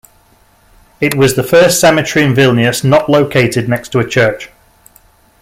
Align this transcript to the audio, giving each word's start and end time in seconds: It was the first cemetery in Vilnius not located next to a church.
It 0.99 1.13
was 1.13 1.35
the 1.35 1.43
first 1.43 1.79
cemetery 1.79 2.25
in 2.25 2.33
Vilnius 2.33 2.83
not 2.83 3.07
located 3.07 3.69
next 3.69 3.89
to 3.89 3.99
a 3.99 4.07
church. 4.07 4.49